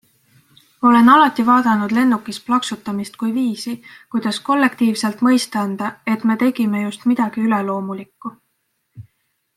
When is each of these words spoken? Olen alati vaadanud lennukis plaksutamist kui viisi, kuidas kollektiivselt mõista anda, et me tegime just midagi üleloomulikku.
Olen 0.91 1.09
alati 1.15 1.43
vaadanud 1.49 1.91
lennukis 1.97 2.39
plaksutamist 2.47 3.19
kui 3.23 3.29
viisi, 3.37 3.75
kuidas 4.15 4.41
kollektiivselt 4.49 5.21
mõista 5.29 5.63
anda, 5.67 5.93
et 6.15 6.27
me 6.31 6.39
tegime 6.45 6.85
just 6.89 7.09
midagi 7.13 7.47
üleloomulikku. 7.51 8.37